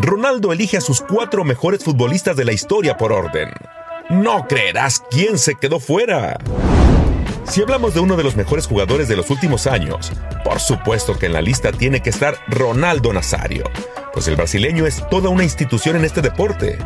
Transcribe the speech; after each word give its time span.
Ronaldo 0.00 0.52
elige 0.52 0.76
a 0.76 0.80
sus 0.80 1.00
cuatro 1.00 1.42
mejores 1.42 1.82
futbolistas 1.82 2.36
de 2.36 2.44
la 2.44 2.52
historia 2.52 2.96
por 2.96 3.12
orden. 3.12 3.50
No 4.08 4.46
creerás 4.46 5.02
quién 5.10 5.38
se 5.38 5.56
quedó 5.56 5.80
fuera. 5.80 6.38
Si 7.44 7.62
hablamos 7.62 7.94
de 7.94 8.00
uno 8.00 8.16
de 8.16 8.22
los 8.22 8.36
mejores 8.36 8.68
jugadores 8.68 9.08
de 9.08 9.16
los 9.16 9.28
últimos 9.30 9.66
años, 9.66 10.12
por 10.44 10.60
supuesto 10.60 11.18
que 11.18 11.26
en 11.26 11.32
la 11.32 11.42
lista 11.42 11.72
tiene 11.72 12.00
que 12.00 12.10
estar 12.10 12.36
Ronaldo 12.46 13.12
Nazario, 13.12 13.64
pues 14.12 14.28
el 14.28 14.36
brasileño 14.36 14.86
es 14.86 15.02
toda 15.10 15.30
una 15.30 15.42
institución 15.42 15.96
en 15.96 16.04
este 16.04 16.22
deporte, 16.22 16.78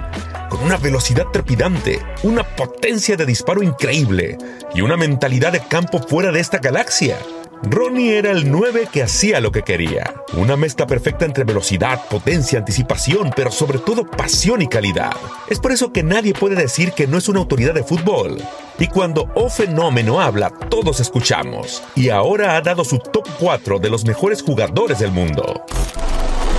con 0.49 0.63
una 0.63 0.79
velocidad 0.79 1.27
trepidante, 1.31 1.99
una 2.23 2.45
potencia 2.45 3.17
de 3.17 3.27
disparo 3.27 3.63
increíble 3.63 4.39
y 4.75 4.81
una 4.81 4.97
mentalidad 4.97 5.53
de 5.53 5.61
campo 5.61 5.99
fuera 5.99 6.33
de 6.33 6.41
esta 6.41 6.59
galaxia. 6.59 7.19
Ronnie 7.65 8.19
era 8.19 8.33
el 8.33 8.51
9 8.51 8.89
que 8.93 9.05
hacía 9.05 9.41
lo 9.41 9.53
que 9.53 9.63
quería. 9.63 10.15
Una 10.37 10.57
mezcla 10.57 10.87
perfecta 10.87 11.25
entre 11.25 11.45
velocidad, 11.45 12.09
potencia, 12.09 12.59
anticipación, 12.59 13.33
pero 13.37 13.53
sobre 13.53 13.79
todo 13.79 14.05
pasión 14.05 14.63
y 14.63 14.67
calidad. 14.67 15.13
Es 15.49 15.61
por 15.61 15.71
eso 15.71 15.93
que 15.93 16.03
nadie 16.03 16.35
puede 16.35 16.57
decir 16.57 16.93
que 16.93 17.07
no 17.07 17.19
es 17.19 17.29
una 17.29 17.39
autoridad 17.39 17.73
de 17.73 17.85
fútbol. 17.85 18.39
Y 18.79 18.89
cuando 18.89 19.31
O 19.35 19.49
Fenómeno 19.49 20.21
habla, 20.21 20.51
todos 20.51 20.99
escuchamos. 20.99 21.85
Y 21.95 22.09
ahora 22.09 22.57
ha 22.57 22.61
dado 22.63 22.85
su 22.85 22.99
top 22.99 23.29
4 23.39 23.79
de 23.79 23.91
los 23.91 24.05
mejores 24.05 24.43
jugadores 24.43 24.99
del 24.99 25.13
mundo. 25.13 25.65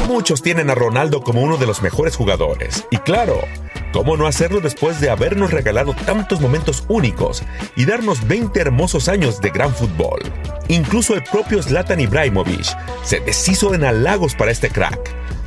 Muchos 0.07 0.41
tienen 0.41 0.69
a 0.69 0.75
Ronaldo 0.75 1.21
como 1.21 1.41
uno 1.41 1.57
de 1.57 1.65
los 1.65 1.81
mejores 1.81 2.15
jugadores. 2.15 2.85
Y 2.91 2.97
claro, 2.97 3.41
¿cómo 3.93 4.17
no 4.17 4.27
hacerlo 4.27 4.59
después 4.59 4.99
de 4.99 5.09
habernos 5.09 5.51
regalado 5.51 5.95
tantos 6.05 6.41
momentos 6.41 6.83
únicos 6.89 7.43
y 7.77 7.85
darnos 7.85 8.27
20 8.27 8.59
hermosos 8.59 9.07
años 9.07 9.39
de 9.39 9.51
gran 9.51 9.73
fútbol? 9.73 10.19
Incluso 10.67 11.13
el 11.15 11.23
propio 11.23 11.61
Zlatan 11.61 12.01
Ibrahimovic 12.01 12.75
se 13.03 13.19
deshizo 13.21 13.73
en 13.75 13.85
halagos 13.85 14.35
para 14.35 14.51
este 14.51 14.69
crack, 14.69 14.99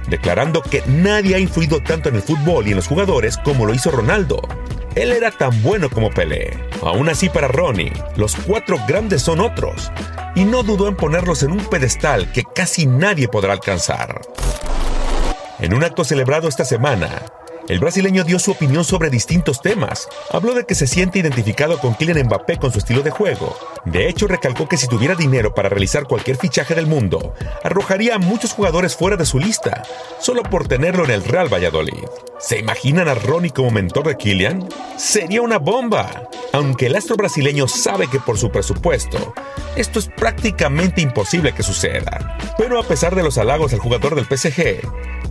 declarando 0.09 0.63
que 0.63 0.83
nadie 0.87 1.35
ha 1.35 1.39
influido 1.39 1.83
tanto 1.83 2.09
en 2.09 2.17
el 2.17 2.23
fútbol 2.23 2.67
y 2.67 2.71
en 2.71 2.77
los 2.77 2.87
jugadores 2.87 3.37
como 3.37 3.67
lo 3.67 3.75
hizo 3.75 3.91
Ronaldo. 3.91 4.41
Él 4.95 5.13
era 5.13 5.31
tan 5.31 5.63
bueno 5.63 5.91
como 5.91 6.11
Pelé. 6.11 6.57
Aún 6.83 7.09
así 7.09 7.29
para 7.29 7.49
Ronnie, 7.49 7.93
los 8.17 8.37
cuatro 8.37 8.79
grandes 8.89 9.21
son 9.23 9.41
otros, 9.41 9.91
y 10.35 10.45
no 10.45 10.63
dudó 10.63 10.89
en 10.89 10.97
ponerlos 10.97 11.43
en 11.43 11.53
un 11.53 11.65
pedestal 11.67 12.31
que 12.33 12.45
casi 12.45 12.87
nadie 12.87 13.29
podrá 13.29 13.53
alcanzar. 13.53 14.23
En 15.59 15.75
un 15.75 15.85
acto 15.85 16.05
celebrado 16.05 16.49
esta 16.49 16.65
semana, 16.65 17.23
el 17.69 17.81
brasileño 17.81 18.25
dio 18.25 18.39
su 18.39 18.53
opinión 18.53 18.85
sobre 18.85 19.11
distintos 19.11 19.61
temas. 19.61 20.09
Habló 20.31 20.55
de 20.55 20.65
que 20.65 20.75
se 20.75 20.87
siente 20.87 21.19
identificado 21.19 21.79
con 21.79 21.95
Kylian 21.95 22.27
Mbappé 22.27 22.59
con 22.59 22.73
su 22.73 22.79
estilo 22.79 23.03
de 23.03 23.11
juego. 23.11 23.57
De 23.85 24.09
hecho, 24.09 24.27
recalcó 24.27 24.69
que 24.69 24.77
si 24.77 24.87
tuviera 24.87 25.15
dinero 25.15 25.55
para 25.55 25.69
realizar 25.69 26.05
cualquier 26.05 26.37
fichaje 26.37 26.75
del 26.75 26.87
mundo, 26.87 27.35
arrojaría 27.65 28.15
a 28.15 28.19
muchos 28.19 28.53
jugadores 28.53 28.95
fuera 28.95 29.17
de 29.17 29.27
su 29.27 29.39
lista, 29.39 29.83
solo 30.21 30.43
por 30.43 30.69
tenerlo 30.69 31.05
en 31.05 31.11
el 31.11 31.25
Real 31.25 31.53
Valladolid. 31.53 32.05
¿Se 32.39 32.59
imaginan 32.59 33.09
a 33.09 33.15
Ronnie 33.15 33.51
como 33.51 33.71
mentor 33.71 34.09
de 34.09 34.17
Kylian? 34.17 34.69
Sería 34.99 35.41
una 35.41 35.59
bomba. 35.59 36.29
Aunque 36.53 36.87
el 36.87 36.97
astro 36.97 37.17
brasileño 37.17 37.67
sabe 37.67 38.09
que 38.09 38.21
por 38.21 38.37
su 38.37 38.51
presupuesto, 38.51 39.33
esto 39.75 39.99
es 39.99 40.09
prácticamente 40.09 41.01
imposible 41.01 41.55
que 41.55 41.63
suceda. 41.63 42.37
Pero 42.59 42.79
a 42.79 42.83
pesar 42.83 43.15
de 43.15 43.23
los 43.23 43.39
halagos 43.39 43.73
al 43.73 43.79
jugador 43.79 44.15
del 44.15 44.27
PSG, 44.27 44.81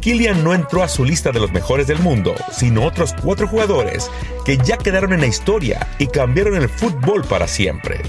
Kylian 0.02 0.44
no 0.44 0.56
entró 0.56 0.82
a 0.82 0.88
su 0.88 1.06
lista 1.06 1.32
de 1.32 1.40
los 1.40 1.52
mejores 1.52 1.86
del 1.86 2.00
mundo, 2.00 2.34
sino 2.52 2.84
otros 2.84 3.14
cuatro 3.24 3.48
jugadores 3.48 4.10
que 4.44 4.58
ya 4.58 4.78
quedaron 4.78 5.14
en 5.14 5.22
la 5.22 5.28
historia 5.28 5.88
y 6.00 6.08
cambiaron 6.08 6.56
el 6.56 6.70
fútbol 6.70 7.24
para 7.24 7.48
siempre. 7.48 8.02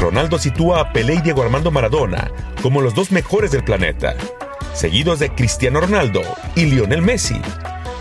Ronaldo 0.00 0.38
sitúa 0.38 0.80
a 0.80 0.92
Pelé 0.92 1.14
y 1.14 1.20
Diego 1.20 1.42
Armando 1.42 1.70
Maradona 1.70 2.30
como 2.60 2.80
los 2.80 2.94
dos 2.94 3.12
mejores 3.12 3.52
del 3.52 3.62
planeta, 3.62 4.16
seguidos 4.72 5.20
de 5.20 5.30
Cristiano 5.30 5.80
Ronaldo 5.80 6.22
y 6.56 6.66
Lionel 6.66 7.02
Messi, 7.02 7.40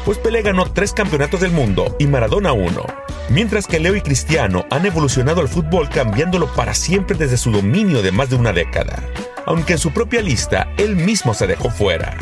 pues 0.05 0.17
Pelé 0.17 0.41
ganó 0.41 0.65
tres 0.71 0.93
campeonatos 0.93 1.39
del 1.39 1.51
mundo 1.51 1.95
y 1.99 2.07
Maradona 2.07 2.53
uno, 2.53 2.85
mientras 3.29 3.67
que 3.67 3.79
Leo 3.79 3.95
y 3.95 4.01
Cristiano 4.01 4.65
han 4.69 4.85
evolucionado 4.85 5.41
el 5.41 5.47
fútbol 5.47 5.89
cambiándolo 5.89 6.47
para 6.53 6.73
siempre 6.73 7.17
desde 7.17 7.37
su 7.37 7.51
dominio 7.51 8.01
de 8.01 8.11
más 8.11 8.29
de 8.29 8.35
una 8.35 8.53
década, 8.53 9.03
aunque 9.45 9.73
en 9.73 9.79
su 9.79 9.91
propia 9.91 10.21
lista 10.21 10.73
él 10.77 10.95
mismo 10.95 11.33
se 11.33 11.47
dejó 11.47 11.69
fuera. 11.69 12.17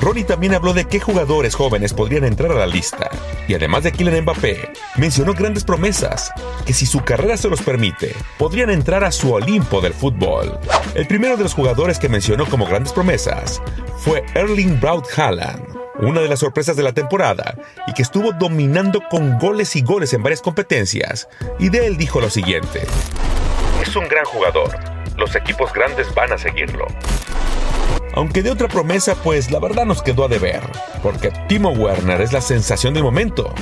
Ronnie 0.00 0.24
también 0.24 0.54
habló 0.54 0.72
de 0.72 0.86
qué 0.86 0.98
jugadores 0.98 1.54
jóvenes 1.54 1.92
podrían 1.92 2.24
entrar 2.24 2.52
a 2.52 2.54
la 2.54 2.66
lista, 2.66 3.10
y 3.46 3.54
además 3.54 3.82
de 3.82 3.92
Kylian 3.92 4.22
Mbappé, 4.22 4.70
mencionó 4.96 5.34
grandes 5.34 5.64
promesas, 5.64 6.32
que 6.64 6.72
si 6.72 6.86
su 6.86 7.00
carrera 7.00 7.36
se 7.36 7.50
los 7.50 7.60
permite, 7.60 8.14
podrían 8.38 8.70
entrar 8.70 9.04
a 9.04 9.12
su 9.12 9.32
Olimpo 9.32 9.82
del 9.82 9.92
fútbol. 9.92 10.58
El 10.94 11.06
primero 11.06 11.36
de 11.36 11.42
los 11.42 11.52
jugadores 11.52 11.98
que 11.98 12.08
mencionó 12.08 12.46
como 12.46 12.64
grandes 12.64 12.94
promesas 12.94 13.60
fue 13.98 14.24
Erling 14.34 14.80
Braut 14.80 15.06
Haaland, 15.18 15.79
una 16.00 16.20
de 16.20 16.28
las 16.28 16.40
sorpresas 16.40 16.76
de 16.76 16.82
la 16.82 16.92
temporada, 16.92 17.54
y 17.86 17.92
que 17.92 18.02
estuvo 18.02 18.32
dominando 18.32 19.00
con 19.10 19.38
goles 19.38 19.76
y 19.76 19.82
goles 19.82 20.12
en 20.12 20.22
varias 20.22 20.42
competencias, 20.42 21.28
y 21.58 21.68
de 21.68 21.86
él 21.86 21.96
dijo 21.96 22.20
lo 22.20 22.30
siguiente. 22.30 22.82
Es 23.82 23.96
un 23.96 24.08
gran 24.08 24.24
jugador, 24.24 24.78
los 25.16 25.34
equipos 25.36 25.72
grandes 25.72 26.14
van 26.14 26.32
a 26.32 26.38
seguirlo. 26.38 26.86
Aunque 28.14 28.42
de 28.42 28.50
otra 28.50 28.68
promesa, 28.68 29.14
pues 29.14 29.50
la 29.50 29.60
verdad 29.60 29.84
nos 29.84 30.02
quedó 30.02 30.24
a 30.24 30.28
deber, 30.28 30.60
porque 31.02 31.30
Timo 31.48 31.70
Werner 31.70 32.20
es 32.20 32.32
la 32.32 32.40
sensación 32.40 32.92
del 32.92 33.04
momento. 33.04 33.54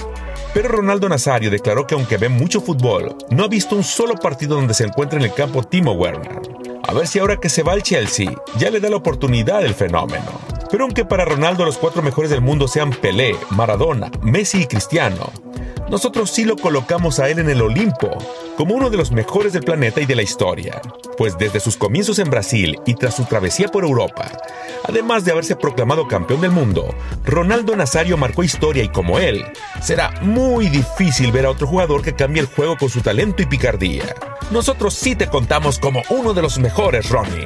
Pero 0.55 0.69
Ronaldo 0.69 1.09
Nazario 1.09 1.51
declaró 1.51 1.87
que 1.87 1.95
aunque 1.95 2.17
ve 2.17 2.31
mucho 2.31 2.61
fútbol, 2.61 3.15
no 3.31 3.45
ha 3.45 3.49
visto 3.49 3.77
un 3.77 3.85
solo 3.85 4.15
partido 4.15 4.57
donde 4.57 4.73
se 4.73 4.85
encuentre 4.85 5.19
en 5.19 5.27
el 5.27 5.35
campo 5.35 5.63
Timo 5.63 5.93
Werner. 5.93 6.41
A 6.87 6.95
ver 6.95 7.07
si 7.07 7.19
ahora 7.19 7.37
que 7.37 7.51
se 7.51 7.63
va 7.63 7.73
al 7.73 7.83
Chelsea, 7.83 8.33
ya 8.57 8.71
le 8.71 8.81
da 8.81 8.89
la 8.89 8.97
oportunidad 8.97 9.63
el 9.63 9.75
fenómeno. 9.75 10.58
Pero 10.71 10.85
aunque 10.85 11.05
para 11.05 11.25
Ronaldo 11.25 11.65
los 11.65 11.79
cuatro 11.79 12.03
mejores 12.03 12.31
del 12.31 12.41
mundo 12.41 12.69
sean 12.69 12.91
Pelé, 12.91 13.37
Maradona, 13.51 14.11
Messi 14.23 14.63
y 14.63 14.67
Cristiano, 14.67 15.33
nosotros 15.91 16.31
sí 16.31 16.45
lo 16.45 16.57
colocamos 16.57 17.19
a 17.19 17.31
él 17.31 17.39
en 17.39 17.49
el 17.49 17.63
Olimpo, 17.63 18.11
como 18.59 18.75
uno 18.75 18.91
de 18.91 18.99
los 18.99 19.11
mejores 19.11 19.55
del 19.55 19.63
planeta 19.63 20.03
y 20.03 20.07
de 20.07 20.17
la 20.17 20.23
historia, 20.23 20.83
pues 21.17 21.39
desde 21.39 21.61
sus 21.61 21.79
comienzos 21.79 22.19
en 22.19 22.29
Brasil 22.29 22.79
y 22.85 22.95
tras 22.95 23.17
su 23.17 23.25
travesía 23.25 23.69
por 23.69 23.85
Europa, 23.85 24.31
además 24.85 25.25
de 25.25 25.33
haberse 25.33 25.57
proclamado 25.57 26.07
campeón 26.07 26.43
del 26.43 26.51
mundo, 26.51 26.95
Ronaldo 27.25 27.75
Nazario 27.75 28.19
marcó 28.19 28.45
historia 28.45 28.85
y 28.85 28.91
como 28.91 29.19
él, 29.19 29.47
será 29.81 30.11
muy 30.21 30.69
difícil 30.69 31.33
ver 31.33 31.47
a 31.47 31.51
otro 31.51 31.67
jugador 31.67 32.03
que 32.03 32.15
cambie 32.15 32.43
el 32.43 32.49
juego 32.49 32.77
con 32.77 32.91
su 32.91 33.01
talento 33.01 33.43
y 33.43 33.47
picardía. 33.47 34.15
Nosotros 34.51 34.93
sí 34.93 35.17
te 35.17 35.29
contamos 35.29 35.79
como 35.79 36.03
uno 36.11 36.35
de 36.35 36.43
los 36.43 36.59
mejores, 36.59 37.09
Ronnie. 37.09 37.45